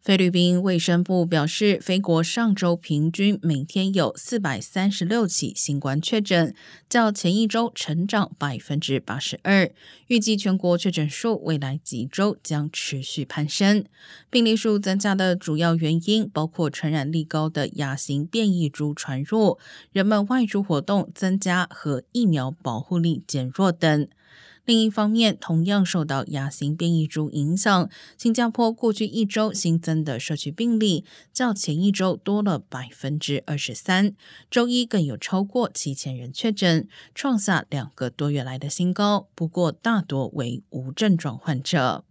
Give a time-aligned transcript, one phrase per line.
[0.00, 6.54] 菲律宾卫生部表示，菲国上周平均每天有四百三十六起新冠确诊，
[6.88, 9.70] 较前一周成长百分之八十二。
[10.06, 13.84] 预计全国确诊数未来几周将持续攀升。
[14.30, 19.58] 病例数增加的主要原因包括传染力高的亚型变异株传入、
[19.92, 24.08] 人们外出活动增加和疫苗保护力减弱等。
[24.70, 34.14] 另一方面，同样受到亚型变异株影响，新加坡过去一周新增的社区病例较前一周多了百分之二十三，
[34.48, 36.86] 周一更有超过七千人确诊，
[37.16, 39.26] 创下两个多月来的新高。
[39.34, 42.04] 不过，大多为无症状患者。